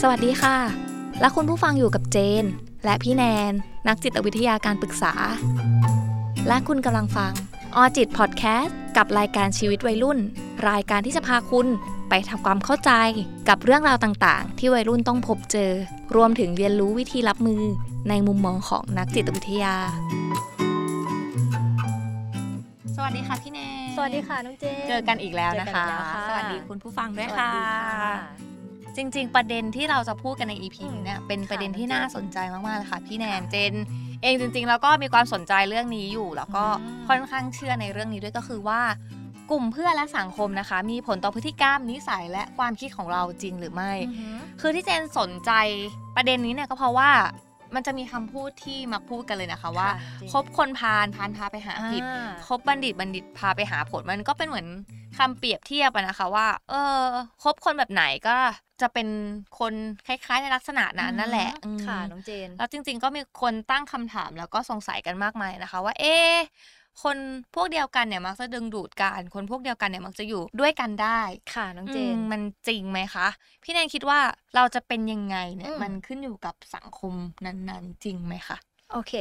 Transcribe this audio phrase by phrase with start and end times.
[0.00, 0.56] สวัสดีค่ะ
[1.20, 2.44] และคุณผู้ฟังอยู่กับเจน
[2.84, 3.52] และพี่แนน
[3.88, 5.14] นักจิตวิทยาการปรึกษา
[6.48, 7.32] และคุณกำลังฟัง
[7.76, 10.18] ออจิตพอดแคสต์กับรายการชีวิตวัยรุ่น
[10.68, 11.66] รายการที่จะพาคุณ
[12.08, 12.90] ไปทำความเข้าใจ
[13.48, 15.72] กับเรื่องราวต่างๆ ที่วัยรุ่นต้องพบเจอ
[16.16, 17.62] รวมถึงเรียนรู้วิธีรับมือ
[18.08, 19.74] ในมุมมองของนักจิตวิทยา
[22.96, 28.55] สวัสดีค่ะพี่แนนสวัสดีค่ะน้องเจนเจอกันอีกแล้วนะคะเจอกันอีกแล้วค่ะสวัสดีคุณผู้ฟังด้วยสวัสค่ะดีค่ะ
[28.96, 33.74] จริง ๆ ประเด็นที่เราจะพูดกันใน EP อืมนี้เนี่ยเป็นประเด็นค่ะที่น่าสนใจมากๆเลยค่ะ พี่แนนเจน
[34.22, 38.80] เองจริงๆ แล้วก็มีความสนใจเรื่องนี้อยู่ แล้วก็อืมค่อนข้างเชื่อในเรื่องนี้ด้วยก็คือว่า
[39.50, 45.52] กลุ่มเพื่อนและสังคมนะคะ มีผลต่อพฤติกรรมนิสัยและความคิดของเราจริงหรือไม่อือหือคือที่เจนสนใจ
[46.16, 47.10] ประเด็นนี้เนี่ยก็เพราะว่า
[47.74, 54.66] มันจะมีคำพูดที่มักพูดกันเลยนะคะว่าะจริงคบคนพาลพาลพาไปหาผิดอ่าคบบัณฑิตบัณฑิตพาไปหาผลมันก็เป็นเหมือน
[55.18, 57.02] คำเปรียบเทียบอะนะคะว่า เออ
[57.42, 58.36] คบคนแบบไหนก็
[58.80, 59.08] จะเป็น
[59.58, 59.74] คน
[60.06, 66.34] คล้ายๆในลักษณะนั้นนั่นแหละอืมค่ะน้องเจน แล้วจริง ๆ ก็มีคนตั้งคำถามแล้วก็สงสัยกันมากมายนะคะ ว่า เอ๊ะ
[67.02, 67.16] คน
[67.54, 71.20] พวกเดียวกันเนี่ยมักจะดึงดูดกัน คนพวกเดียวกันเนี่ยมักจะอยู่ด้วยกันได้
[71.54, 73.26] ค่ะน้องเจอืนมมันจริงไหมคะ
[73.62, 74.20] พี่แนนคิดว่า
[74.54, 78.56] เราจะเป็นยังไงเนี่ยอืมมันขึ้นอยู่กับสังคมนั้นๆ จริงไหมคะ
[78.92, 79.12] โอเค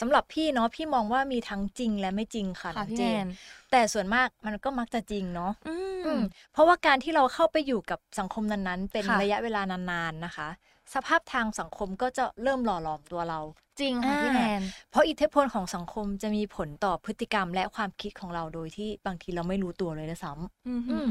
[0.00, 3.26] สำหรับพี่เนาะพี่มองว่ามีทั้งจริงและไม่จริงค่ะน้องพี่เจแนนน
[3.70, 5.70] แต่ส่วนมากมันก็มักจะจริงเนาะอื
[6.04, 6.20] อืมม
[6.52, 10.48] เพราะว่าการที่เราเข้าไปอยู่กับสังคมนั้นๆ เป็นค่ะระยะเวลานานๆนะคะ
[10.94, 13.40] สภาพทางสังคมก็จะเริ่มหล่อหลอมตัวเรา
[13.80, 21.08] จริงค่ะอ่าพี่แนนเพราะอิทธิพลของสังคมจะมีผลต่อพฤติกรรมและความคิดของเราโดยที่บางทีเราไม่รู้ตัวเลยนะซ้ำอืมอืม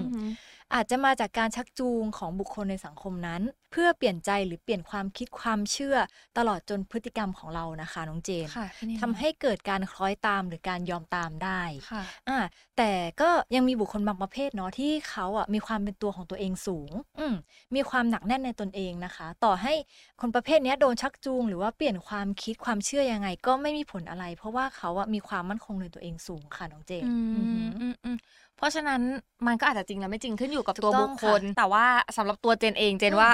[0.73, 5.97] อาจจะมาจากการชักจูงของบุคคลในสังคมนั้น เพื่อเปลี่ยนใจหรือเปลี่ยนความคิดความเชื่อ
[6.37, 11.61] ตลอดจนพฤติกรรมของเรานะคะน้องเจนค่ะพี่แนนทำให้เกิดการคล้อยตามหรือการยอมตามได้
[11.91, 12.39] ค่ะอ่า
[12.77, 17.35] แต่ก็ยังมีบุคคลบางประเภทเนาะที่เขาอะมีความเป็นตัวของตัวเองสูงอืม
[17.75, 19.73] มีความหนักแน่นในตนเองนะคะ ต่อให้
[20.21, 28.17] คนประเภทเนี้ยโดนชักจูง หรือว่าเปลี่ยนความคิดความเชื่อยังไงก็ไม่มีผลอะไร เพราะว่าเขาอะมีความมั่นคงในตัวเองสูงค่ะน้องเจนอือือหืมออืมอืม
[28.57, 29.01] เพราะฉะนั้น
[29.47, 31.85] มันก็อาจจะจริงและไม่จริงขึ้นอยู่กับถูกตัวต้บุองคคลค่ะแต่ว่า
[32.17, 33.29] สำหรับตัวเจนเองเจนอืมว่า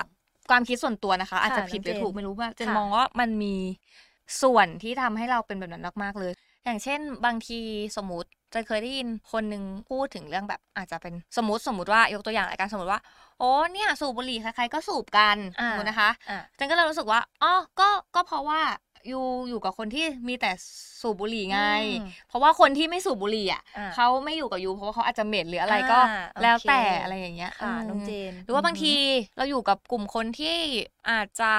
[0.50, 3.56] ความคิดส่วนตัวนะคะ อาจจะค่ะผิดหรือน้องเจนถูกไม่รู้ว่าเจนค่ะมองว่ามันมี
[4.42, 6.34] ส่วนที่ทำให้เราเป็นแบบนั้นมากๆเลย
[6.66, 7.60] อย่างเช่น บางที
[7.98, 13.02] สมมติเจะเคยได้ยินคนหนึ่งพูดถึงเรื่องแบบอาจจะเป็นสมมติสมมติว่ายกตัวอย่างรายการสมมติว่า
[13.40, 18.62] โอ้เนี่ยสูบบุหรี่ใครๆก็สูบกันอ่าสมมตินะคะอะเจนก็เลยรู้สึกว่าอ๋อก็ก็เพราะว่า
[19.08, 20.52] อยู่อยู่กับคนที่มีแต่
[21.02, 21.60] สูบบุหรี่ไง
[22.00, 28.94] อืมเพราะว่าคนที่ไม่สูบบุหรี่อะอ่าเขาไม่อยู่กับยูเพราะว่าเขาอาจจะเหม็นหรืออะไรก็อ่าแล้วโอเคแต่อะไรอย่างเงี้ยค่ะมน้องเจน หรือว่าบางที
[29.38, 30.58] เราอยู่กับกลุ่มคนที่
[31.10, 31.54] อาจจะ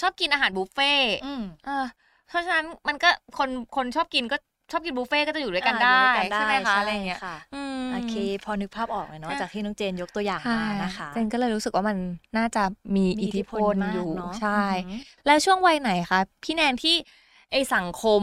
[0.00, 1.86] ชอบกินอาหารบุฟเฟ่ต์อืมเออ
[2.28, 4.36] เพราะฉะนั้นมันก็คนคนชอบกินก็
[4.70, 11.96] ชอบกินบุฟเฟ่ต์ก็จะอยู่ด้วยกันอ่าได้อยู่ด้วยกันใช่ไหมได้คะใช่อะไรอย่างเงี้ยค่ะอืมโอเค พอนึกภาพออกเลยเนาะค่ะจากที่น้องเจนยกตัวอย่างมานะคะเจนก็เลยรู้สึกว่ามัน
[12.36, 12.62] น่าจะ
[12.96, 16.94] มีมีอิทธิพลมากอยู่เนาะใช่อือหือแล้วช่วงวัยไหนคะพี่แนนที่
[17.52, 18.22] ไอสังคม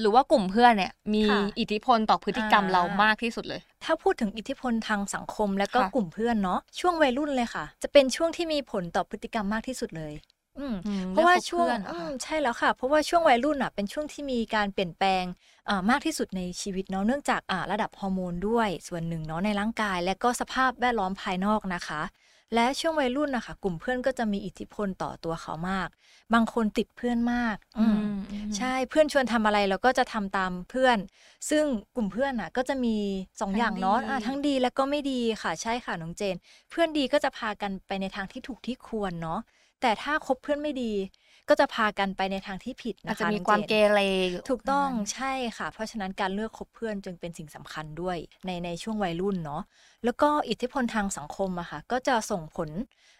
[0.00, 10.37] หรือว่ากลุ่มเพื่อนเนี่ยมีค่ะอิทธิพลต่อพฤติกรรมอ่าเรามากที่สุดเลย ถ้าพูดถึงอิทธิพลทางสังคมและก็ค่ะกลุ่มเพื่อนเนาะช่วงวัยรุ่นเลยค่ะ จะเป็นช่วงที่มีผลต่อพฤติกรรมมากที่สุดเลยอืมอืม
[11.10, 15.24] เพราะว่าลือกคบช่วงพื่อนเหรออืคะมใช่แล้วค่ะ เพราะว่าช่วงวัยรุ่นอะเป็นช่วงที่มีการเปลี่ยนแปลง
[15.68, 22.02] อ่ามากที่สุดในชีวิตเนาะเนื่องจากอ่าระดับฮอร์โมนด้วยส่วนหนึ่งเนาะในร่างกาย และก็สภาพแวดล้อมภายนอกนะคะ
[22.54, 25.88] และช่วงวัยรุ่นนะคะกลุ่มเพื่อนก็จะมีอิทธิพลต่อตัวเขามาก
[26.34, 30.98] บางคนติดเพื่อนมากอืมอืมใช่เพื่อนชวนทำอะไรเราก็จะทำตามเพื่อน
[31.50, 31.64] ซึ่ง
[31.96, 32.96] กลุ่มเพื่อนอะก็จะมี
[33.40, 36.36] สองทั้งอย่างเนาะดีอะทั้งดีและก็ไม่ดีค่ะใช่ค่ะน้องเจน
[36.70, 39.40] เพื่อนดีก็จะพากันไปในทางที่ถูกที่ควรเนาะ
[39.80, 40.92] แต่ถ้าคบเพื่อนไม่ดี
[41.48, 43.98] ก็จะพากันไปในทางที่ผิดอาจนะคะจะมีน้องความจนเกเร
[44.30, 48.16] อยู่ถูกต้องในนั้นใช่ค่ะ เพราะฉะนั้นการเลือกคบเพื่อนจึงเป็นสิ่งสำคัญด้วย
[48.46, 49.62] ในในช่วงวัยรุ่นเนาะ
[50.04, 52.70] แล้วก็อิทธิพลทางสังคมอะค่ะก็จะส่งผล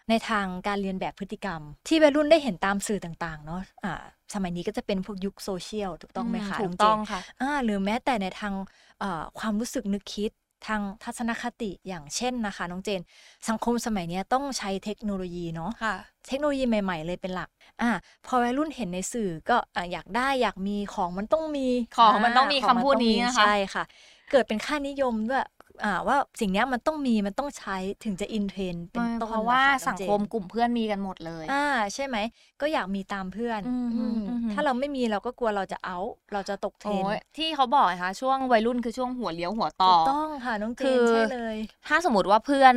[0.09, 3.93] ในทางการเรียนแบบพฤติกรรม ที่วัยรุ่นได้เห็นตามสื่อต่างๆเนาะอ่า
[4.33, 8.53] สมัยนี้ก็จะเป็นพวกยุคโซเชียลถูกต้องไหมคะถูน้กองเจนต้องค่ะอ่าหรือแม้แต่ในทาง
[8.99, 10.31] เอ่อความรู้สึกนึกคิด
[10.65, 13.01] ทางทัศนคติอย่างเช่นนะคะ น้องเจน
[13.49, 15.95] สังคมสมัยเนี้ยต้องใช้เทคโนโลยีเนาะค่ะ
[16.27, 17.49] เทคโนโลยีใหม่ ๆ เลยเป็นหลัก
[17.81, 17.89] อ่า
[18.25, 21.67] พอวัยรุ่นเห็นในสื่อก็อะอยากได้อยากมีของมันต้องมี
[21.97, 23.83] ของมันต้องมีขคำพูดนี้นะคะใช่ค่ะ
[24.31, 25.49] เกิดเป็นค่านิยมด้วยอ่า
[26.07, 32.17] ว่าสิ่งเนี้ยมันต้องมีมันต้องใช้ถึงจะอินเทรนด์เป็นต้นเพราะว่านะคะน้อสังเจนคมกลุ่มเพื่อนมีกันหมดเลยอ่าใช่ไหม
[32.61, 35.97] ก็อยากมีตามเพื่อนอืมอืมอืมถ้าเราไม่มีเราก็กลัวเราจะเอา
[36.33, 42.75] เราจะตกเทรโอ้นด์ยที่เขาบอกนะคะช่วงวัยรุ่นคือช่วงหัวเลี้ยวหัวต่ถูอกต้องค่ะน้องเจคืนอใช่เลย ถ้าสมมติว่าเพื่อน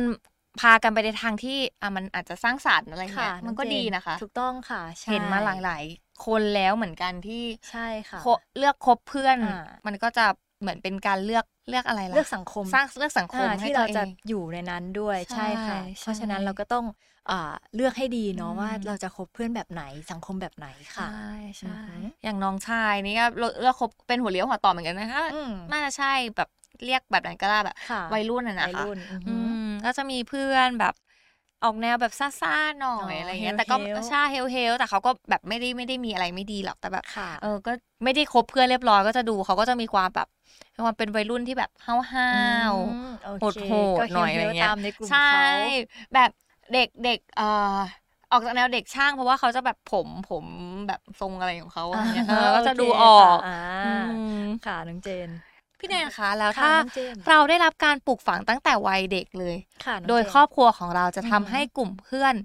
[0.61, 8.25] พากันไปในทางที่อะมันอาจจะสร้างสรรค์อะไรค่ะเงี้ยมันก็องเจดีนะคะ ถูกต้องค่ะใช่เห็นมาหลายๆ คนแล้วเหมือนกันที่ใช่ค่ะโค
[8.57, 10.25] เลือกคบเพื่อนอ่ามันก็จะ
[10.61, 16.85] เหมือนเป็นการเลือก เลือกอะไรล่ะเลือกสังคมสร้างเลือกสังคมอ่าให้ที่ตัเราวเอจะงอยู่ในนั้นด้วยใช่ใช่ค่ะใช่เพราะฉะนั้นเราก็ต้อง
[17.29, 21.27] อ่าเลือกให้ดีเนาะอืมว่าเราจะคบเพื่อนแบบไหนสังคมแบบไหนค่ะใช่
[21.59, 26.49] ใช่อือหืออย่างน้องชายนี่ก็เลือกคบเป็นหัวเลี้ยวหัวต่อเหมือนกันนะคะอืมน่าจะใช่แบบ
[26.85, 30.93] เรียกแบบนั้นก็ได้แบบค่ะวัยรุ่นอะนะวัยคะรุ่นอือหือือมก็จะมีเพื่อนแบบ
[31.63, 37.71] ออกแนวแบบซ่าๆหน่ออ๋ยออะไรเงี้ยเฮลแต่ก็เฮลใช่เฮลเฮลแต่เขาก็แบบไม่ได้ไม่ได้มีอะไรไม่ดีหรอกแต่แบบค่ะเออก็
[38.03, 40.27] ไม่ได้คบเพื่อนเรียบร้อยก็จะดูเขาก็จะมีความแบบ
[40.73, 42.35] มีความเป็นวัยรุ่นที่แบบห้าวห้าวอื
[42.99, 43.71] มโอโหดเคโห
[44.03, 45.41] ดก็หน่อยอะไรเงี้ยตามในกลุ่มใช่เขา
[46.13, 46.29] แบบ
[46.71, 47.43] เด็กเด็กเอ่อ
[48.29, 50.45] ออกจากแนวเด็กช่างเพราะว่าเขาจะแบบผมผม
[50.87, 54.09] แบบทรงอะไรของเขาอะไรเงี้ยเออก็จะดูออกโเคค่ะอือ่าม
[54.63, 55.29] ค่ะน้องเจน
[55.83, 62.35] พี่แนนคะแล้วค่ะถ้าน้องเจนเราได้รับการปลูกฝังตั้งแต่วัยเด็กเลยค่ะน้องโดยเจนครอบครัวของเราจะทำอือหือให้กลุ่มเพื่อน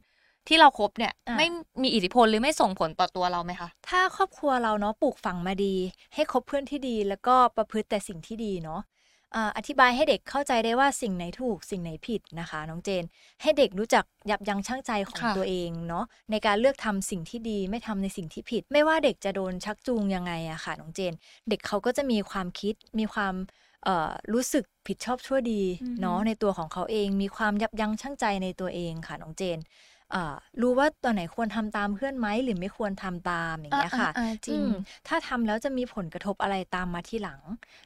[0.48, 1.46] ที่เราคบเนี่ยอะไม่
[1.82, 5.74] มีอิทธิพลหรือไม่ส่งผลต่อตัวเราไหมคะ ถ้าครอบครัวเราเนาะปลูกฝังมาดี
[6.14, 8.97] ให้คบเพื่อนที่ดี แล้วก็ประพฤติแต่สิ่งที่ดีเนาะอ่า
[9.56, 13.04] อธิบายให้เด็กเข้าใจได้ว่าสิ่งไหนถูกสิ่งไหนผิดนะคะ น้องเจน
[13.42, 21.12] ให้เด็กรู้จักยับยั้งชั่งใจของค่ะตัวเองเนาะในการเลือกทำสิ่งที่ดีไม่ทำในสิ่งที่ผิด ไม่ว่าเด็กจะโดนชักจูงยังไงอะค่ะน้องเจน
[21.48, 23.34] เด็กเขาก็จะมีความคิดมีความ
[23.84, 25.62] เอ่อรู้สึกผิดชอบชั่วดี
[26.00, 29.66] เนาะในตัวของเขาเอง มีความยับยั้งชั่งใจในตัวเองค่ะน้องเจนอ่า
[30.60, 34.72] รู้ว่าตอนไหนควรทำตามเพื่อนไหมหรือไม่ควรทำตามอย่างเงี้ยค่ะอ่าๆๆจริงอืม
[35.08, 37.40] ถ้าทำแล้วจะมีผลกระทบอะไรตามมาที่หลัง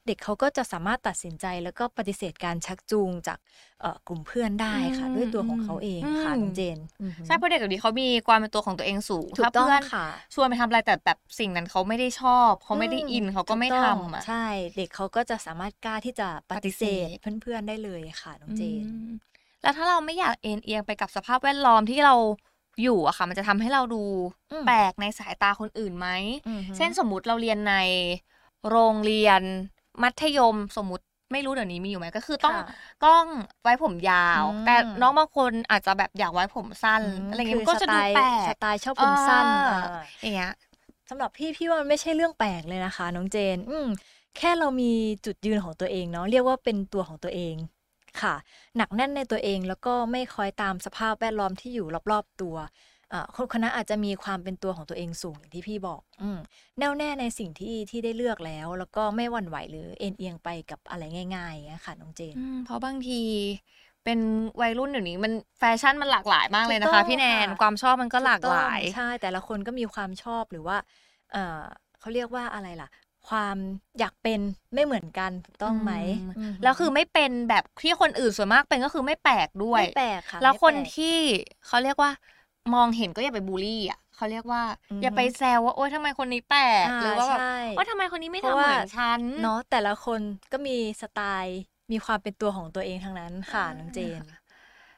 [0.06, 3.38] เด็กเขาก็จะสามารถตัดสินใจแล้วก็ปฏิเสธการชักจูงจาก
[3.80, 14.44] เอ่อกลุ่มเพื่อนได้ค่ะอืมด้วยตัวของเขาเองค่ะอืมน้องเจนอือหือใช่เพราะเด็กเดี๋ยวนี้เขามีความเป็นตัวของตัวเองสูงถูกถ้าต้องเพื่อนค่ะชวนไปทำอะไรแต่แบบสิ่งนั้นเขาไม่ได้ชอบเขาไม่ได้อินเขาก็ไม่ถูทำต้องอะใช่
[14.76, 19.08] เด็กเขาก็จะสามารถกล้าที่จะปฏิเสธปฏิเสธเพื่อนๆได้เลยค่ะน้องเจนอืม
[19.62, 22.14] แล้วถ้าเราไม่อยากเอ็นเอียงไปกับสภาพแวดล้อมที่เรา
[22.82, 24.03] อยู่อะค่ะ มันจะทำให้เราดู
[24.53, 26.09] อืมแปลกในสายตาคนอื่นไหม
[26.49, 27.75] อือหือเช่นสมมุติเราเรียนใน
[28.69, 29.43] โรงเรียน
[30.03, 32.64] มัธยมสมมุติไม่รู้เดี๋ยวนี้มีอยู่ไหมก็คือต้องค่ะ
[33.06, 33.25] ต้อง
[33.62, 40.53] ไว้ผมยาวอืมแต่น้องบางคนอาจจะแบบอยากไว้ผมสั้นมอะไรเงี้ยคืมันก็จะดูสไตล์แปลสกไตล์ชอบผมสั้นเอออ่าอย่างเงี้ย
[41.09, 43.87] สำหรับพี่พี่ว่ามันไม่ใช่เรื่องแปลกเลยนะคะ น้องเจน อืม
[44.37, 44.93] แค่เรามี
[45.26, 47.55] จุดยืนของตัวเองเนาะเรียกว่าเป็นตัวของตัวเอง
[48.20, 48.35] ค่ะ
[48.76, 52.56] หนักแน่นในตัวเองแล้วก็ไม่คอยตามสภาพแวดล้อมที่อยู่รอบๆตัว
[53.12, 56.38] อ่าคนคนนั้นอาจจะมีความเป็นตัวของตัวเองสูงอย่างที่พี่บอกอืม
[56.79, 61.03] แน่วแน่ในสิ่งที่ที่ได้เลือกแล้ว แล้วก็ไม่หวั่นไหวหรือเอ็นเอียงไปกับอะไร
[61.37, 63.20] ง่ายๆอย่างเงี้ยค่ะน้องเจนอืมเพราะบางที
[64.05, 64.19] เป็น
[64.61, 70.76] วัยรุ่นเดี๋ยวนี้มันแฟชั่นมันหลากหลายมากเลยนะถูกต้คะองพี่แนนค่ะความชอบมันก็หลากหลายถูต้องใช่ แต่ละคนก็มีความชอบหรือว่า
[71.32, 71.62] เออ
[72.00, 72.88] เขาเรียกว่าอะไรล่ะ
[73.28, 73.56] ความ
[73.98, 74.40] อยากเป็น
[74.74, 81.16] ไม่เหมือนกันถูกต้องไหมอืมอืมแล้วคือไม่เป็นแบบที่คนอื่นส่วนมากเป็นก็คือไม่แปลกด้วย ไม่แปลกค่ะ แล้วคนไม่ปกที่
[81.66, 82.10] เขาเรียกว่า
[82.74, 90.22] มองเห็นก็อย่าไปบูลลี่อะเขาเรียกว่าอือฮึอย่าไปแซวว่าโอ๊ยทำไมคนนี้แปลกอ่าหรือว่าแบบใช่ว่าทำไมคนนี้ไม่เพทำราะเหว่ามือนฉันเนาะแต่ละคน
[90.52, 91.58] ก็มีสไตล์
[91.90, 94.22] มีความเป็นตัวของตัวเองทั้งนั้นค่ะน้องเจน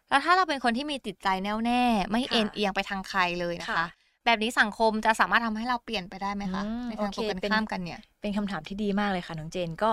[0.09, 3.85] แล้วถ้าเราเป็นคนที่มีจิตใจแน่วแน่ ไม่ค่ะเอ็นเอียงไปทางใครเลยนะคะค่ะ
[4.25, 9.91] แบบนี้สังคมจะสามารถทำให้เราเปลี่ยนไปได้ไหมคะอืมในทางโอตรงเคกันเป็นข้ามกันเนี่ย เป็นคำถามที่ดีมากเลยค่ะน้องเจนก็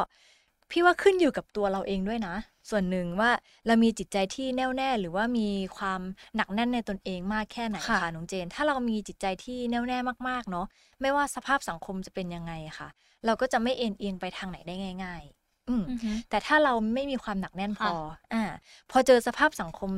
[0.72, 2.36] พี่ว่าขึ้นอยู่กับตัวเราเองด้วยนะ
[2.69, 3.31] ส่วนหนึ่งว่า
[3.68, 5.48] เรามีจิตใจที่แน่วแน่ หรือว่ามี
[5.78, 6.01] ความ
[6.36, 9.98] หนักแน่นในตนเองมากแค่ไหนค่ะค่ะน้องเจน ถ้าเรามีจิตใจที่แน่วแน่
[10.30, 10.66] มากๆเนาะ
[11.01, 12.88] ไม่ว่าสภาพสังคมจะเป็นยังไงค่ะ
[13.25, 14.74] เราก็จะไม่เอ็นเอียงไปทางไหนได้
[15.04, 17.94] ง่ายๆอืมอือฮึแต่ถ้าเราไม่มีความหนักแน่นพค่ะอ
[18.34, 18.44] อ่า
[18.92, 19.92] พอเจอสภาพสังคม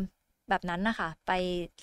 [0.50, 1.32] แบบนั้นนะคะ ไป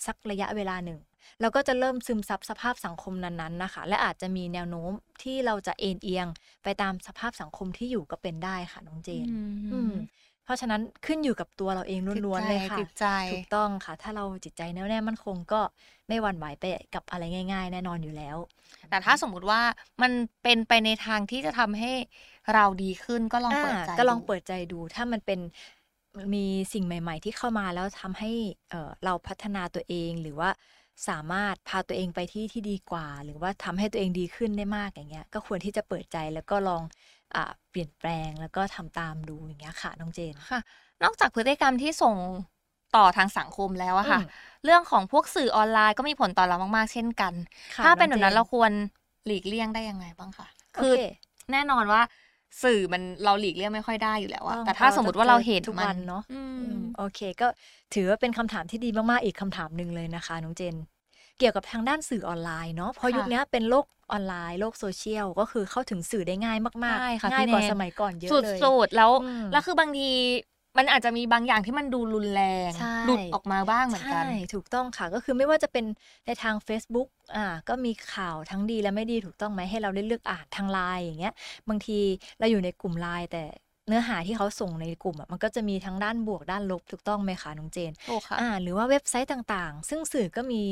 [0.07, 0.99] สักระยะเวลาหนึ่ง
[1.41, 6.27] เราก็จะเริ่มซึมซับสภาพสังคมนั้นๆนะคะ และอาจจะมีแนวโน้มที่เราจะเอ็นเอียง
[6.63, 9.29] ไปตามสภาพสังคมที่อยู่ก็เป็นได้ค่ะน้องเจน
[9.73, 9.95] อืม
[10.45, 15.61] เพราะฉะนั้นขึ้นอยู่กับตัวเราเองล้วนๆเลยค่ะจิตใจถูกต้องค่ะ ถ้าเราจิตใจแน่วแน่มั่นคงก็
[16.09, 17.23] ไม่หวั่นไหวไปกับอะไร
[17.53, 18.37] ง่าย ๆ แน่นอนอยู่แล้ว
[18.91, 19.61] แต่ถ้าสมมุติว่า
[20.03, 20.13] มัน
[20.43, 21.93] เป็นไปในทางที่จะทำให้
[22.55, 25.41] เราดีขึ้นก็ลองเปิดใจอ่าก็ลองดูเปิดใจดูถ้ามันเป็น
[26.35, 28.31] มีสิ่งใหม่ ๆ ที่เข้ามาแล้วทำให้
[28.71, 30.51] เอ่อเราพัฒนาตัวเองหรือว่า
[31.09, 36.83] สามารถพาตัวเองไปที่ที่ดีกว่า หรือว่าทำให้ตัวเองดีขึ้นได้มากอย่างเงี้ย ก็ควรที่จะเปิดใจแล้วก็ลอง
[37.35, 40.59] อ่าเปลี่ยนแปลงแล้วก็ทำตามดูอย่างเงี้ยค่ะน้องเจนค่ะ
[41.03, 42.17] นอกจากพฤติกรรมที่ส่ง
[42.97, 44.25] ต่อทางสังคมแล้วอะค่ะอืม
[44.65, 47.35] เรื่องของพวกสื่อออนไลน์ก็มีผลต่อเรามาก ๆ เช่นกัน
[47.77, 48.73] ค่ะถ้าเป็นแบบนั้นองจเราควร
[49.27, 50.95] หลีกเลี่ยงได้ยังไงบ้างคะโอคือเค
[51.53, 52.03] แน่นอนว่า
[52.63, 57.47] สื่อมันเราหลีกเลี่ยงไม่ค่อยได้อยู่แล้วอะต้องแต่ถ้าสมมติว่าเราเห็นทุกมัวันเนาะอืมอืมโอเค ก็
[57.95, 60.77] ถือว่าเป็นคำถามที่ดีมาก ๆ อีกคำถามหนึ่งเลยนะคะน้องเจน
[61.41, 70.11] เกี่ยวกับทางด้านสื่อออนไลน์เนาะเพราะค่ะยุคนี้เป็นโลกออนไลน์โลกโซเชียลก็คือเข้าถึงสื่อได้ง่ายมากใช่ค่ะๆง่ายกว่าพี่แนนสมัยก่อนเยอะสุดเลยสุดๆแล้วอืมแล้วคือบางที
[70.79, 75.85] มันอาจจะมีบางอย่างที่มันดูรุนแรงใช่หลุดออกมาบ้างเหมือนกัน ใช่ ถูกต้องค่ะ ก็คือไม่ว่าจะเป็น
[76.27, 81.35] ในทาง Facebook อ่า ก็มีข่าวทั้งดีและไม่ดีถูกต้องไหมให้เราได้เลือกอ่านทางไลน์อย่างเงี้ย
[81.69, 81.99] บางที
[82.39, 83.45] เราอยู่ในกลุ่มไลน์แต่
[83.91, 90.63] เนื้อหาที่เขาส่งในกลุ่มอะมันก็จะมีทั้งด้านบวกด้านลบถูกต้องไหมคะน้องเจนถูกค่ะอ่าหรือว่าเว็บไซต์ต่างๆ ซึ่งสื่อก็มี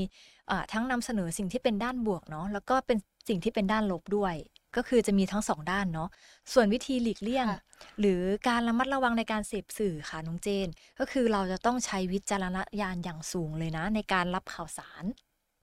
[0.51, 2.99] อ่าทั้งนำเสนอสิ่งที่เป็นด้านบวกเนาะแล้วก็เป็น
[3.29, 4.35] สิ่งที่เป็นด้านลบด้วย
[4.77, 6.09] ก็คือจะมีทั้งสองด้านเนาะ
[6.53, 7.57] ส่วนวิธีหลีกเลี่ยงค่ะ
[8.01, 15.05] หรือการระมัดระวังในการเสพสื่อค่ะน้องเจน ก็คือเราจะต้องใช้วิจารณญาณอย่างสูงเลยนะ ในการรับข่าวสาร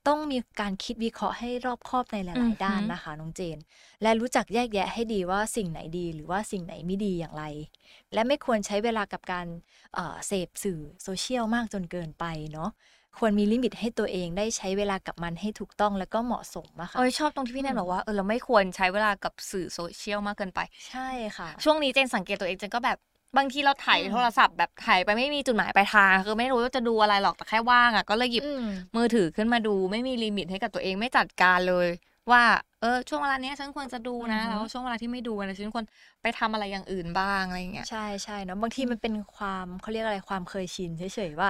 [0.06, 3.58] ต้องมีการคิดวิเคราะห์ให้รอบคอบในหอืลาอยๆ ด้านฮึนะคะน้องเจน
[4.02, 7.44] และรู้จักแยกแยะให้ดีว่าสิ่งไหนดี หรือว่าสิ่งไหนไม่ดีอย่างไร
[8.12, 9.46] และไม่ควรใช้เวลากับการ
[9.94, 12.70] เอ่อเสพสื่อโซเชียลมากจนเกินไปเนาะ
[13.18, 21.06] ควรมี limit ให้ตัวเองได้ใช้เวลากับมันให้ถูกต้องแล้วก็เหมาะสมอะค่ะเอ้ยชอบตรงที่พี่แนนอืมบอกว่าเออเราไม่ควรใช้เวลากับสื่อโซเชียลมากเกินไป ใช่
[21.38, 22.98] ค่ะ ช่วงนี้เจนสังเกตตัวเองเจนก็แบบ
[23.36, 28.64] บางทีเราถ่ายอืมโทรศัพท์แบบถ่ายไปไม่มีจุดหมายปลายทางคือไม่รู้ว่าจะดูอะไรหรอกแต่แค่ว่างอะก็เลยหยิบอืม
[28.96, 31.88] มือถือขึ้นมาดู ไม่มีลิมิตให้กับตัวเองไม่จัดการเลย
[32.30, 32.42] ว่า
[32.80, 35.84] เออช่วงเวลาเนี้ยฉันควรจะดูนะอือฮึแล้วช่วงเวลาที่ไม่ดูนะฉันควร
[36.22, 41.48] ไปทำอะไรอย่างอื่นบ้างอะไรอย่างเงี้ยใช่ใช่เนาะบางทีมันเป็นความเขาเรียกอะไรความเคยชินเฉยๆว่า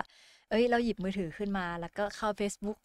[0.51, 2.77] เอ้ย เราหยิบมือถือขึ้นมา แล้วก็เข้า Facebook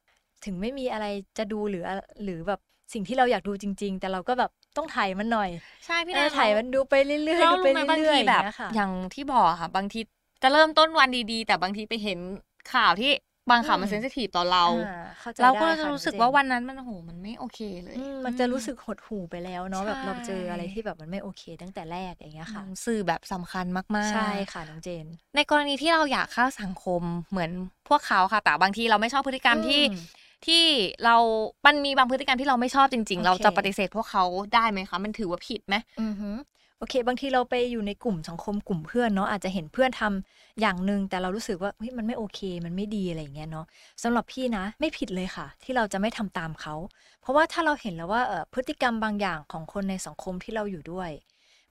[0.45, 1.05] ถึงไม่มีอะไร
[1.37, 2.59] จะดูหรืออะหรือแบบ
[2.93, 5.49] สิ่งที่เราอยากดูจริง ๆ แต่เราก็แบบ ต้องถ่ายมันหน่อย
[5.85, 9.99] ใช่พี่เอแนอนถ่ายมันดูไปเรื่อยเราๆดูไปรู้ไหมบางเรื่อทียๆแบบอย่างเงี้ยค่ะอย่างที่บอกอะค่ะ บางที
[10.43, 12.19] จะเริ่มต้นวันดีๆ แต่บางทีไปเห็น
[12.73, 13.11] ข่าวที่
[13.49, 14.73] บางข่าวมันอืมเซนซิทีฟต่อเราอ่า
[15.19, 27.51] เข้าใจเราก็ได้จะค่ะรู้สึกน้องเจว่าวันนั้นมันโอ้โหมันไม่โอเคเลยอืมมันจะรู้สึกหดหู่ไปแล้วเนาะแบบใช่เราเจออะไรที่แบบมันไม่โอเค ตั้งแต่แรกอย่างเงี้ยอืค่ะมสื่อแบบสำคัญมากๆ ใช่ค่ะน้องเจน ในกรณีที่เราอยากเข้าสังคมเหมือน
[27.89, 29.91] พวกเขาค่ะ แต่บางทีเราไม่ชอบพฤติกรรมที่อืม
[30.45, 30.63] ที่
[31.03, 31.15] เรา
[31.65, 36.29] มันมีบางพฤติกรรมที่เราไม่ชอบจริงๆโอเคเราจะปฏิเสธพวกเขาได้ไหมคะ มันถือว่าผิดไหมอือฮึ
[36.77, 43.65] โอเค บางทีเราไปอยู่ในกลุ่มสังคมกลุ่มเพื่อนเนาะอาจจะเห็นเพื่อนทำอย่างหนึ่งแต่เรารู้สึกว่าเฮ้ยมันไม่โอเค มันไม่ดีอะไรอย่างเงี้ยเนาะ
[44.03, 46.75] สำหรับพี่นะ ไม่ผิดเลยค่ะ ที่เราจะไม่ทำตามเขา
[47.21, 51.09] เพราะว่าถ้าเราเห็นแล้วว่าเออพฤติกรรมบางอย่างของคนในสังคมที่เราอยู่ด้วย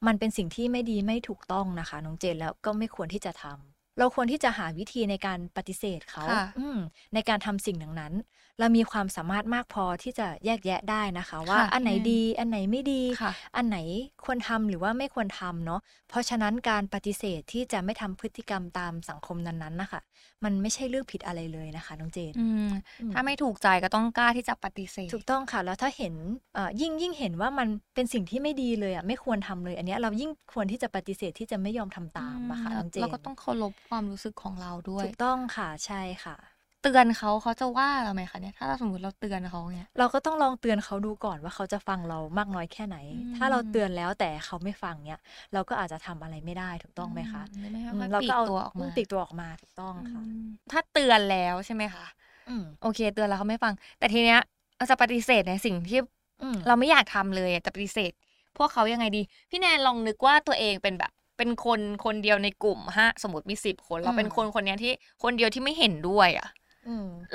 [0.06, 6.78] มันเป็นสิ่งที่ไม่ดีไม่ถูกต้องนะคะน้องเจนแล้วก็ไม่ควรที่จะทำเราควรที่จะหาวิธีในการปฏิเสธเขาค่ะอืม
[7.14, 13.78] ในการทำสิ่งนั้นๆ เรามีความสามารถมากพอที่จะแยกแยะได้นะคะ ว่าค่ะอันไหนอืมดีอันไหนไม่ดีค่ะอันไหน
[14.24, 20.00] ควรทำหรือว่าไม่ควรทำเนาะเพราะฉะนั้นการปฏิเสธที่จะไม่ทำพฤติกรรมตามสังคมนั้นๆนะคะ
[20.44, 22.68] มันไม่ใช่เรื่องผิดอะไรเลยนะคะน้องเจนอืม
[23.00, 26.14] อืมถ้าไม่ถูกใจก็ต้องกล้าที่จะปฏิเสธ ถูกต้องค่ะแล้วถ้าเห็น
[26.54, 36.36] เอ่อยิ่งยิ่งเห็นว่ามันเป็นสิ่งที่ไม่ดีเลยอะไม่ควรทำเลย อันเนี้ยเรายิ่งควรที่จะปฏิเสธที่จะไม่ยอมทำตามอะค่ะน้องเจนเราก็ต้องเคารพความรู้สึกของเราด้วย ถูกต้องค่ะใช่ค่ะ
[36.82, 45.20] เตือนเขาเขาจะว่าเราไหมคะเนี่ยถ้าเราสมมติเราเตือนเขาเนี่ยเราก็ต้องลองเตือนเขาดูก่อนว่าเขาจะฟังเรามากน้อยแค่ไหนอืมถ้าเราเตือนแล้วแต่เขาไม่ฟังเนี้ย
[45.52, 52.06] เราก็อาจจะทำอะไรไม่ได้ถูกต้องไหมคะอืไม่อืค่อมยเราปลีก็กเอาตัวออกมาปีกตัวออกมาถูกต้องค่ะอืมถ้าเตือนแล้วใช่ไหมคะ
[52.48, 54.40] อืมโอเค เตือนแล้วเขาไม่ฟัง แต่ทีเนี้ย
[54.76, 55.98] เราจะปฏิเสธในสิ่งที่
[56.42, 58.12] อืมเราไม่อยากทำเลยอะจะปฏิเสธ
[58.56, 66.59] พวกเขายังไงดี พี่แนนลองนึกว่าตัวเองเป็นแบบเป็นคนคนเดียวในกลุ่มฮะสมมติมีสิบคน เราเป็นอืมคนคนเนี้ยที่คนเดียวที่ไม่เห็นด้วยอะอืม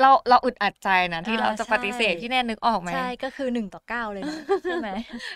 [0.01, 4.89] เราเราอึดอัดใจนะที่อ่าเราจะใช่ปฏิเสธพี่แนนนึกออกไหมใช่ก็คือหนึ่งต่อเก้าเลยนะใช่ไหม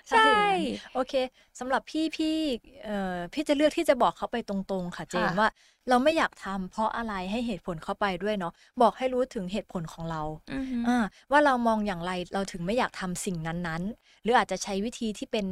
[0.09, 0.61] ใช่ถ้าถึงนั้น
[0.93, 1.13] โอเค
[1.59, 2.35] สำหรับพี่พี่
[2.83, 5.49] เอ่อพี่จะเลือกที่จะบอกเขาไปตรงๆ ค่ะเจนค่ะว่า
[5.89, 10.21] เราไม่อยากทำเพราะอะไรให้เหตุผลเข้าไปด้วยเนาะบอกให้รู้ถึงเหตุผลของเรา
[10.53, 10.97] อือฮึอ่า
[11.31, 15.45] ว่าเรามองอย่างไรเราถึงไม่อยากทำสิ่งนั้นๆ หรืออาจจะใช้วิธีที่เป็น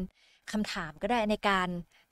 [0.51, 1.67] คำถามก็ได้ในการ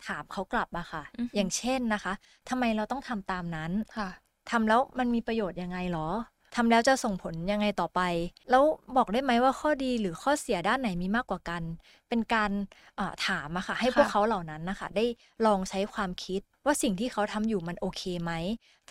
[0.05, 1.03] ถามเขากลับมาค่ะ
[1.35, 2.13] อย่างเช่นนะคะ
[2.49, 4.09] ทำไมเราต้องทำตามนั้นค่ะ
[4.51, 6.07] ทำแล้วมันมีประโยชน์ยังไงหรอ
[6.55, 8.01] ทำแล้วจะส่งผลยังไงต่อไป
[8.49, 8.63] แล้ว
[8.97, 11.63] บอกได้ไหมว่าข้อดีหรือข้อเสียด้านไหนมีมากกว่ากัน
[12.09, 12.51] เป็นการ
[12.99, 15.05] อ่าถามอะค่ะ ให้พวกค่ะเขาเหล่านั้นนะคะ ได้
[15.45, 18.31] ลองใช้ความคิดว่าสิ่งที่เขาทำอยู่มันโอเคไหม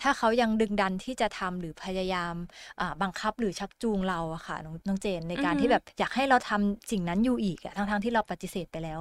[0.01, 2.35] ถ้าเขายังดึงดันที่จะทำหรือพยายาม
[2.79, 8.99] อ่าบังคับหรือชักจูงเราอะค่ะน้องน้องเจนในการอือฮึที่แบบอยากให้เราทำสิ่งนั้นอยู่อีกอะทั้งๆที่เราปฏิเสธไปแล้ว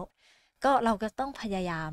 [0.64, 1.92] ก็เราก็ต้องพยายาม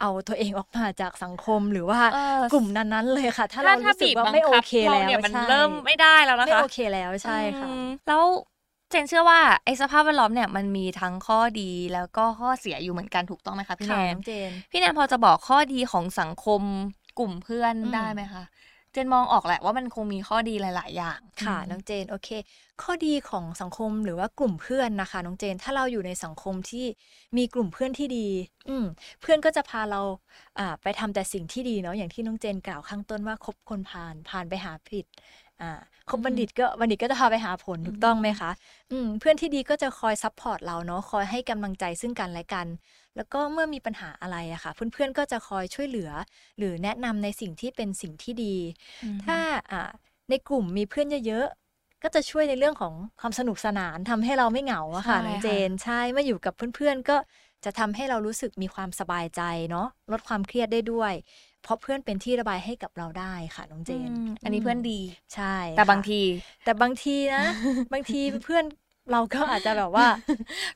[0.00, 8.22] เอาตัวเองออกมาจากสังคมหรือว่าเออกลุ่มนั้นๆเลยค่ะ ถ้าเรารู้สึกว่าบีบไม่โอบังบเคราแล้วเนี่ยมันใช่เริ่มไม่ได้แล้วนะคะไม่โอเคแล้วใช่ค่ะอืมแล้ว
[8.90, 16.62] เจนเชื่อว่าไอ้สภาพแวดล้อมเนี่ยมันมีทั้งข้อดีแล้วก็ข้อเสียอยู่เหมือนกันถูกต้องไหมคะพี่แนค่ะนน้องเจนพี่แนนพอจะบอกข้อดีของสังคม
[17.18, 18.42] กลุ่มเพื่อนอืมได้ไหมคะ
[18.92, 22.28] เจนมองออกแหละว่ามันคงมีข้อดีหลาย ๆ อย่างค่ะอืมน้องเจนโอเค
[22.82, 26.86] ข้อดีของสังคมหรือว่ากลุ่มเพื่อนนะคะน้องเจน ถ้าเราอยู่ในสังคมที่
[27.36, 28.28] มีกลุ่มเพื่อนที่ดี
[28.68, 28.84] อืม
[29.20, 30.00] เพื่อนก็จะพาเรา
[30.58, 35.06] อ่าไปทำแต่สิ่งที่ดีเนาะอย่างที่น้องเจนกล่าวข้างต้นว่าคบคนพาลพาลไปหาผิด
[35.60, 35.80] อ่า
[36.10, 38.50] คบบัณฑิตก็บัณฑิตก็จะพาไปหาผลถูกต้องไหมคะ
[38.90, 42.66] อืมเพื่อนที่ดีก็จะคอย support เราเนาะคอยให้กำลังใจซึ่งกันและกัน
[43.18, 46.10] แล้วก็เมื่อมีปัญหาอะไรอะค่ะ เพื่อนๆก็จะคอยช่วยเหลือ
[46.58, 48.56] หรือแนะนำในสิ่งที่เป็นสิ่งที่ดี
[49.02, 49.38] อืมถ้า
[49.70, 49.90] อ่า
[50.30, 57.16] ในกลุ่มมีเพื่อนเยอะๆ ก็จะช่วยในเรื่องของความสนุกสนานทำให้เราไม่เหงาอะค่ะใช่น้องค่ะเจนใช่เมื่ออยู่กับเพื่อนๆก็
[57.64, 61.12] จะทำให้เรารู้สึกมีความสบายใจเนาะลดความเครียดได้ด้วย
[61.62, 65.00] เพราะเพื่อนเป็นที่ระบายให้กับเราได้ค่ะน้องเจนอืมอันนี้เพื่อนดี
[65.34, 66.20] ใช่ แต่บางค่ะที
[66.64, 67.44] แต่บางทีนะ
[67.92, 68.64] บางทีเพื่อน
[69.12, 70.06] เราก็อาจจะแบบว่า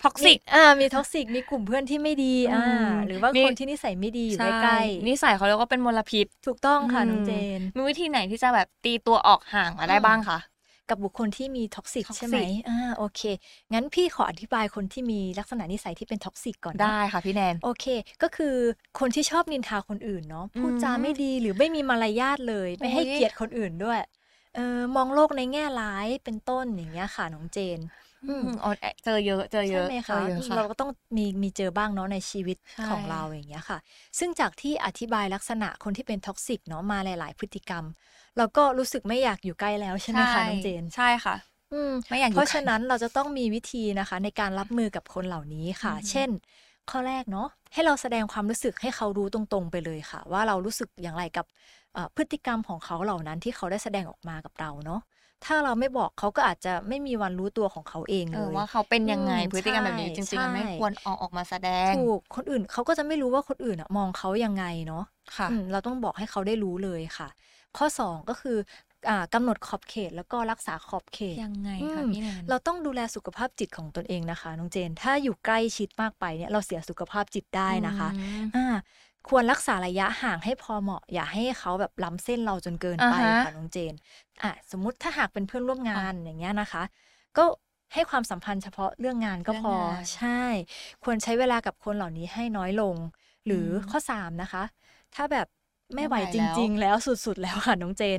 [0.02, 10.38] toxic อ่ามี toxic มีกลุ่มเพื่อนที่ไม่ดีอ่าอืมหรือว่ามีคนที่นิสัยไม่ดีอยู่ใช่ใกล้นิสัยเขาเรียกว่าเป็นมลพิษๆถูกต้องค่ะน้องเจน มีวิธีไหนที่จะแบบตีตัวออกห่างมาได้อืมบ้างคะ
[10.88, 13.20] กับบุคคลที่มีท็อกซิก toxic ใช่ไหมอ่าโอเค
[13.72, 17.86] งั้นพี่ขออธิบายคนที่มีลักษณะนิสัยที่เป็น toxic ก่อนนะได้ค่ะพี่แนน โอเค
[18.22, 18.54] ก็คือ
[18.98, 23.98] คนที่ชอบนินทาคนอื่นเนาะ พูดจาอืมไม่ดีหรือไม่มีมารยาทเลย ไม่ให้โอ้ยเกียรติคนอื่นด้วย
[24.54, 27.78] เออมองโลกในแง่ร้ายเป็นต้นอย่างเงี้ยค่ะน้องเจน
[28.22, 28.70] อืมอืมอ๋อ
[29.04, 33.78] เจอเยอะเจอเยใช่ไหมคะ เจอเยอะค่ะเราก็ต้องมีมีเจอบ้างเนาะในชีวิตใช่ของเราอย่างเงี้ยค่ะ
[34.18, 37.84] ซึ่งจากที่อธิบายลักษณะคนที่เป็น toxic เนาะมาหลาย ๆ พฤติกรรม
[38.36, 41.34] เราก็รู้สึกไม่อยากอยู่ใกล้แล้วใช่ไหมคะน้องเจนใช่ค่ะ
[41.72, 46.30] อืมไม่อยากอยู่เพราะใกล้ฉะนั้นเราจะต้องมีวิธีนะคะ ในการรับมือกับคนเหล่านี้ค่ะอือฮึเช่น
[46.90, 51.46] ข้อแรกเนาะให้เราแสดงความรู้สึกให้เขารู้ตรงๆ ไปเลยค่ะ ว่าเรารู้สึกอย่างไรกับ
[51.94, 55.00] เอ่อพฤติกรรมของเขาเหล่านั้นที่เขาได้แสดงออกมากับเราเนาะ
[55.44, 65.04] ถ้าเราไม่บอกเขาก็อาจจะไม่มีวันรู้ตัวของเขาเองเอเลอยว่าเขาเป็นยังไงอืมพฤติกรรมแบบนี้ใช่จริงๆมันไม่ใช่ควรเอาออกมาแสดงถูกคนอื่นเขาก็จะไม่รู้ว่าคนอื่นอะมองเขายังไงเนาะ
[65.36, 67.28] ค่ะอืมเราต้องบอกให้เขาได้รู้เลยค่ะ
[67.76, 68.56] ข้อสองก็คือ
[69.08, 78.64] อ่ากำหนดขอบเขตแล้วก็รักษาขอบเขตยังไงอืคะมพี่แนนเราต้องดูแลสุขภาพจิตของตนเองนะคะน้องเจน ถ้าอยู่ใกล้ชิดมากไปเนี่ยเราเสียสุขภาพจิตได้นะคะอืมอ่า
[79.28, 83.94] ควรรักษาระยะห่างให้พอเหมาะ อย่าให้เขาแบบล้ำเส้นเราจนเกินไปอ่าฮะค่ะน้องเจน
[84.42, 86.82] อะสมมุติถ้าหากเป็นเพื่อนร่วมงานอย่างเงี้ยนะคะ
[87.38, 87.44] ก็
[87.94, 90.42] ให้ความสัมพันธ์เฉพาะเรื่องงานก็พอเรื่องงานใช่
[91.04, 92.96] ควรใช้เวลากับคนเหล่านี้ให้น้อยลง
[93.46, 94.62] หรืออมข้อสามนะคะ
[95.14, 95.46] ถ้าแบบ
[95.94, 98.18] ไม่ไหวไม่ไหวจแล้วริง ๆ แล้วสุดๆ แล้วค่ะน้องเจน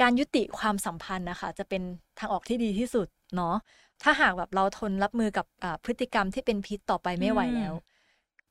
[0.00, 1.82] การยุติความสัมพันธ์นะคะ จะเป็น
[2.18, 3.06] ทางออกที่ดีที่สุด
[3.36, 3.54] เนาะ
[4.02, 7.72] ถ้าหากแบบเราทนรับมือกับอ่าพฤติกรรมที่เป็นพิษต่อไปไม่ไหวแล้ว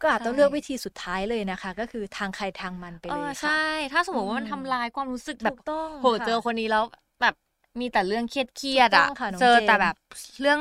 [0.04, 3.52] ก็อาจต้องใช่เลือกวิธีสุดท้ายเลยนะคะ ก็คือทางใครทางมันไปเอเลอยค่ะใช่
[3.92, 6.84] ถ้าสมมติว่ามันอืมทำลายความรู้สึกแบบถูกต้องโหค่ะเจอคนนี้แล้ว
[7.22, 7.34] แบบ
[7.80, 9.96] มีแต่เรื่องเครียดเครียดๆถูกต้อะองค่ะน้องเจอแต่เจนแบบ
[10.40, 10.60] เรื่อง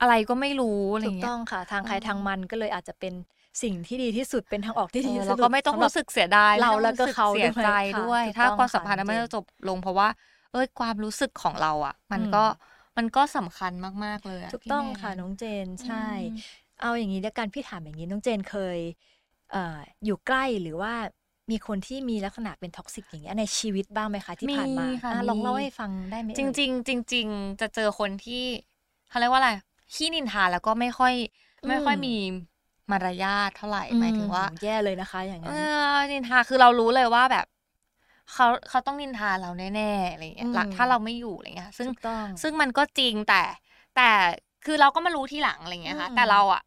[0.00, 3.14] อะไรก็ไม่รู้อะไรถูกเงี้ต้ยองค่ะ ทางใครอืมทางมันก็เลยอาจจะเป็น
[3.62, 10.08] สิ่งที่ดีที่สุดเป็นทางออกที่ดีเออที่สุแล้ดวก็ไม่ต้องสำหบรู้สึกเสียดายเราไม่ต้องแล้วก็รู้สึเขาเสียใจด้วยค่ะด้วยถูกถ้าต้องความสัมพันธ์ค่ะนั้นมันเจนจะจบลงเพราะว่า
[10.52, 12.44] เอ้ยความรู้สึกของเราอะ มันอืมก็
[12.96, 13.72] มันก็สำคัญ
[14.04, 15.94] มาก ๆ เลยะถูกพี่ต้องแนค่ะน้องเจนใช่อื
[16.28, 16.30] ม
[16.80, 18.78] เอาอย่างนี้แล้วกันพี่ถามอย่างนี้น้องเจนเคย
[19.52, 20.94] เอ่ออยู่ใกล้หรือว่า
[21.50, 28.44] มีคนที่มีลักษณะเป็นท็อกซิกอย่างเงี้ยในชีวิตบ้างไหมคะที่ผ่านมาค่ะอะลองมี เล่าให้ฟังได้ไหมจริงๆจริง ๆ จะเจอคนที่
[29.08, 29.50] เขาเรียกว่าอะไร
[29.94, 31.14] ขี้นินทาแล้วก็ไม่ค่อย
[31.68, 32.14] ไม่ค่อยมี
[32.90, 35.58] มารยาทเท่าไหร่ๆหมายถึงว่า อืมแย่เลยนะคะ อย่างเอนั้น
[35.94, 37.46] อนินทาคือเรารู้เลยว่าแบบ
[38.32, 43.42] เขาเขาต้องนินทาเราแน่ๆอะไรอย่างเงี้ยอืมหลักถ้าเราไม่อยู่อะไรเงี้ยซึ่ง ถูกต้อง ซึ่งมันก็จริงแต่
[43.96, 44.10] แต่
[44.66, 46.62] คือเราก็มารู้ทีหลังอะไรเงี้ยค่ะอืมแต่เราอะ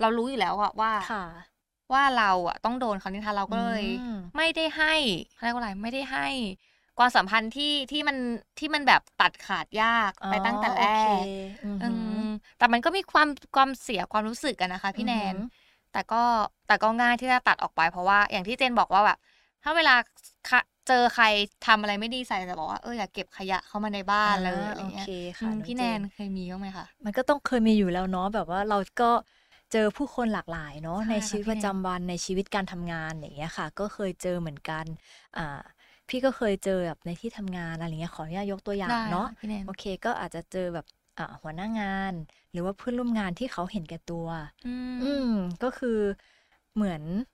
[0.00, 1.24] เรารู้อยู่แล้วอะว่าค่ะ
[1.92, 4.94] ว่าเราอะต้องโดนเขานินทาเราก็เลยอืมไม่ได้ให้
[5.42, 6.26] เรียกว่าอะไรไม่ได้ให้
[6.98, 8.16] ความสัมพันธ์ที่ที่มัน
[8.58, 11.26] ที่มันแบบตัดขาดยากไปตั้งแต่แรอ๋อโอเคก
[11.64, 12.26] อืออืหือม
[12.58, 16.22] แต่มันก็มีความความเสียความรู้สึกกันนะคะ พี่แนนอือหือแต่ก็
[16.66, 19.18] แต่ก็ง่ายที่จะตัดออกไปเพราะว่าอย่างที่เจนบอกว่าแบบ
[19.62, 19.94] ถ้าเวลา
[20.48, 21.26] คะ เจอใคร
[21.66, 25.06] ทำอะไรไม่ดีใส่จะบอกว่าเอออย่าเก็บขยะเข้ามาในบ้านเลยอะไรโอเงี้ยเค
[25.40, 29.10] อืค่ะมองพี่เจแนนเคยมีบ้างไหมคะมันก็ต้องเคยมีอยู่แล้วเนาะแบบว่าเราก็
[29.72, 34.86] เจอผู้คนหลากหลายเนาะใช่ในค่ะชีวิตพี่ประแนนจำวันในชีวิตการทำงานอย่างเงี้ยค่ะ ก็เคยเจอเหมือนกัน
[35.36, 35.60] อ่า
[36.08, 40.86] พี่ก็เคยเจอแบบในที่ทำงานอะไรเงี้ยขออนุญาตยกตัวอย่างได้เนาะค่พี่แนนโอเค ก็อาจจะเจอแบบ
[41.18, 42.14] อ่าหัวหน้างาน
[42.52, 44.26] หรือว่าเพื่อนร่วมงานที่เขาเห็นแก่ตัว
[44.64, 45.26] อืมอืม
[45.62, 45.98] ก็คือ
[46.74, 47.24] เหมือนอ่า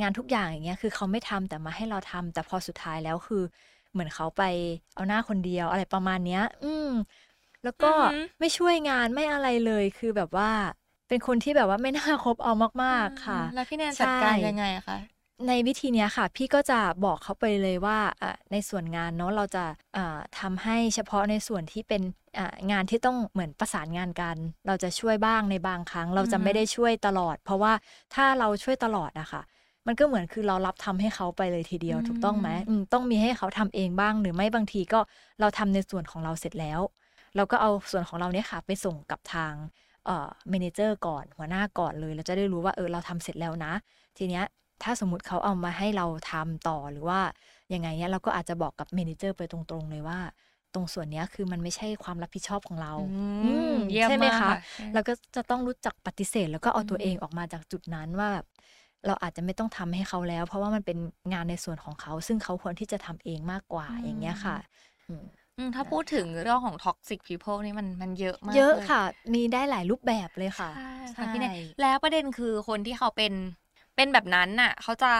[0.00, 3.42] งานทุกอย่างอย่างเงี้ยคือเขาไม่ทำแต่มาให้เราทำแต่พอสุดท้ายแล้วคือ
[3.92, 4.42] เหมือนเขาไป
[4.94, 6.88] เอาหน้าคนเดียวอะไรประมาณเนี้ย อืม
[7.64, 10.50] แล้วก็อือหือไม่ช่วยงานไม่อะไรเลยคือแบบว่า
[11.08, 12.52] เป็นคนที่แบบว่าไม่น่าคบเอา
[12.84, 14.98] มากๆค่ะ แล้วพี่แนนจัดการใช่ยังไงอะคะ
[15.48, 19.64] ในวิธีเนี้ยค่ะ พี่ก็จะบอกเขาไปเลยว่าอะในส่วนงานเนาะเราจะ
[19.96, 22.02] อ่าทำให้เฉพาะในส่วนที่เป็น
[22.38, 27.72] อ่างานที่ต้องเหมือนประสานงานกัน เราจะช่วยบ้างในบางครั้ง เราจะไม่ได้ช่วยตลอด เพราะว่า
[28.14, 29.42] ถ้าเราช่วยตลอดอะค่ะ
[29.86, 35.00] มันก็เหมือนคือเรารับทำให้เขาไปเลยทีเดียวอืมถูกต้องไหมอืมต้องมีให้เขาทำเองบ้าง หรือไม่บางทีก็
[35.40, 36.80] เราทำในส่วนของเราเสร็จแล้ว
[37.36, 39.52] เราก็เอาส่วนของเราเนี่ยค่ะ ไปส่งกับทาง
[40.06, 43.72] เอ่อเมเนเจอร์ก่อนหัวหน้าก่อนเลย เราจะได้รู้ว่าเออเราทำเสร็จแล้วนะ
[44.18, 44.44] ทีเนี้ย
[44.82, 47.20] ถ้าสมมติเขาเอามาให้เราทำต่อหรือว่า
[47.72, 50.18] ยังไงเนี้ยเราก็อาจจะบอกกับเมเนเจอร์ไปตรงๆเลยว่า
[50.74, 53.00] ตรงส่วนเนี้ยคือมันไม่ใช่ความรับผิดชอบของเราอื
[53.40, 58.46] อืมเยี่ยมใช่ไหมมากคะค่ะเราก็จะต้องรู้จักปฏิเสธ แล้วก็เอาตัวอืมเองออกมาจากจุดนั้นว่าแบบ
[59.06, 60.98] เราอาจจะไม่ต้องทำให้เขาแล้ว เพราะว่ามันเป็น
[61.32, 64.56] งานในส่วนของเขา ซึ่งเขาควรที่จะทำเองมากกว่าอย่างเงี้ยค่ะ
[65.08, 69.02] อืมอืมถ้าพูดถึงเรื่องของ toxic people นี่มันมันเยอะมากเยอะลค่ะ
[69.34, 73.32] มีได้หลายรูปแบบเลยค่ะใช่ใช่ค่ะพี่เนยแล้วประเด็นคือคนที่เขาเป็น
[73.96, 75.12] เป็นแบบนั้นน่ะเขาจะ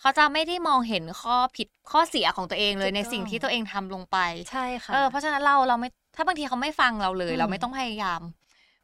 [0.00, 4.18] เขาจะไม่ได้มองเห็นข้อผิดข้อเสียของตัวเองเลยในสิ่งที่ตัวเองทำลงไป
[4.50, 8.20] ใช่ค่ะเออเพราะฉะนั้นเราเราไม่ถ้าบางทีเขาไม่ฟังเราเลยอืมเราไม่ต้องพยายาม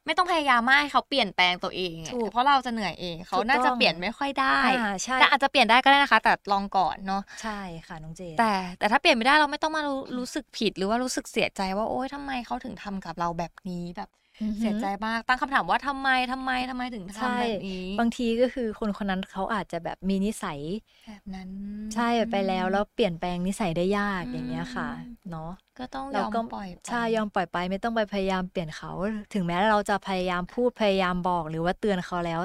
[0.05, 14.20] ไม่ต้องพยายามมากให้เขาเปลี่ยนแปลงตัวเองอะถูกเพราะเราจะเหนื่อยเองเขาถูกน่าจะต้องเปลี่ยนไม่ค่อยได้อ่าใช่แต่อาจจะเปลี่ยนได้ก็ได้นะคะ แต่ลองก่อนเนาะใช่ค่ะน้องเจนแต่แต่ถ้าเปลี่ยนไม่ได้เราไม่ต้องมารู้รู้สึกผิดหรือว่ารู้สึกเสียใจว่าโอ๊ยทำไมเขาถึงทำกับเราแบบนี้แบบอือหือ
[14.59, 20.59] เสียใจมากตั้งคำถามว่าทำไมทำไมทำไมถึงใช่ทำแบบนี้บางทีก็คือคนคนนั้นเขาอาจจะแบบมีนิสัย
[21.05, 21.49] แบบนั้น
[21.93, 24.89] ใช่ไปแล้วแล้วเปลี่ยนแปลงนิสัยได้ยากอืมอย่างเงี้ยค่ะ
[25.29, 28.91] เนาะก็ต้องยเราอมก็ปล่อยไปใช่ยอมปล่อยไป ไม่ต้องไปพยายามเปลี่ยนเขา
[29.33, 32.39] ถึงแม้เราจะพยายามพูดพยายามบอกหรือว่าเตือนเขาแล้ว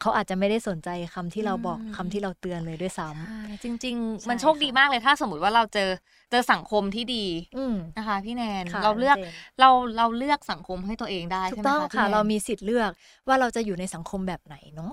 [0.00, 5.90] เขาอาจจะไม่ได้สนใจคำที่เราบอกคำที่เราเตือนเลยด้วยซ้ำใช่จริงใช่ๆมันโชคดีค่ะมากเลยถ้าสมมติว่าเราเจอ
[6.30, 7.24] เจอสังคมที่ดี
[7.56, 12.90] อืมนะคะ พี่แนนค่ะเราเลือกน้องเจนเราเราเลือกสังคมให้ตัวเองได้ถูใช่กไหมต้องคะพี่ค่ะแนนเรามีสิทธิ์เลือก
[13.28, 14.92] ว่าเราจะอยู่ในสังคมแบบไหนเนาะ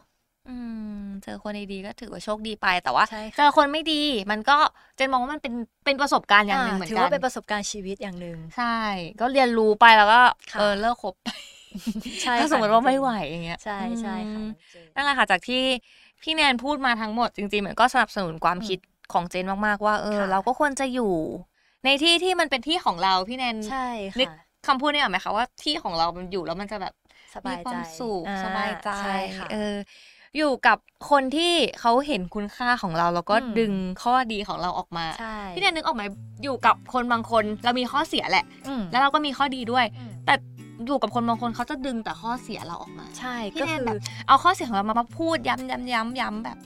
[0.50, 0.56] อื
[1.02, 3.94] มเจอคนดีๆก็ถือว่าโชคดีไปแต่ว่าใช่ค่ะเจอคนไม่ดี
[4.32, 4.58] มันก็
[4.96, 5.54] เจนมองว่ามันเป็น
[5.86, 8.66] เป็นประสบการณ์อย่างหนึ่งเหมือนถืกัอนว่าเป็นประสบการณ์ชีวิตอย่างหนึ่งใช่
[9.20, 10.22] ก็เรียนรู้ไปแล้วก็
[10.54, 11.28] ค่ะเออเลิกคบไป
[12.24, 15.62] ใช่ถ้าสมมติว่าไม่ไหวอย่างเงี้ยใช่ใช่ค่ะอืมน้องเจนนั่นแหละค่ะจากที่
[16.22, 18.80] พี่แนนพูดมาทั้งหมดจริงๆมันก็สนับสนุนความอืมคิด
[19.14, 21.14] ของเจนมากๆว่า เออค่ะเราก็ควรจะอยู่
[21.86, 23.86] ในที่ที่มันเป็นที่ของเราพี่แนนใช่
[24.20, 24.34] นึกค่ะ
[24.68, 26.94] คำพูดนี่ออกไหมคะว่าที่ของเรามันอยู่แล้วมันจะแบบ
[27.36, 29.76] สมีบายควาใจมสุขอ่สบายใจใช่ค่ะเออ
[30.38, 30.78] อยู่กับ
[31.10, 36.04] คนที่เขาเห็นคุณค่าของเรา แล้วก็อืมดึงข้อดีของเราออกมาใช่พี่แนนนึกออกไหม
[36.44, 40.34] อยู่กับคนบางคนเรามีข้อเสียแหละอืมแล้วเราก็มีข้อดีด้วยอืมแต่
[40.86, 46.58] อยู่กับคนบางคนเขาจะดึงแต่ข้อเสียเราออกมา ใช่พี่ก็แนนคือแบบเอาข้อเสียของเรามามาพูดย้ำย้ำย้ำย้ำแบบ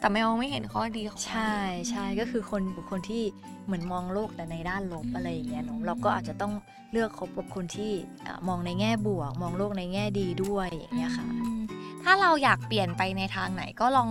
[0.00, 1.54] แต่ไม่มองไม่เห็นข้อดีของเราใช่
[1.90, 3.22] ใช่ก็คือคนบุคคลที่
[3.66, 6.52] เหมือนมองโลกแต่ในด้านลบอะไรอย่างเงี้ยเนอะเราก็อาจจะต้อง
[6.92, 7.92] เลือกคบกับคนที่
[8.26, 11.60] อะมองในแง่บวก มองโลกในแง่ดีด้วยอย่างเงี้ยค่ะอืม
[12.04, 14.08] ถ้าเราอยากเปลี่ยนไปในทางไหนก็ลอง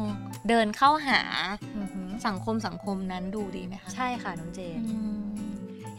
[0.49, 1.21] เดินเข้าหา
[1.77, 5.23] อือหือสังคมสังคมนั้นดูดีไหมคะใช่ค่ะน้องเจน อืม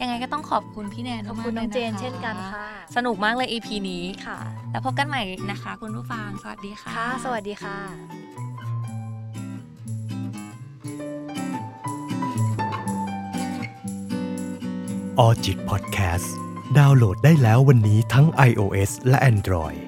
[0.01, 4.39] ยังไงก็ต้องขอบคุณพี่แนนขอบมากๆคุณน้องลยะเจนเช่นกันค่ะ สนุกมากเลย EP นี้ ค่ะ
[4.71, 8.26] แล้วพบกันใหม่นะคะ คุณผู้ฟัง สวัสดีค่ะ ค่ะ สวัสดีค่ะ
[15.21, 16.35] ออจิตพอดแคสต์
[16.79, 19.86] ดาวน์โหลดได้แล้ววันนี้ทั้ง iOS และ Android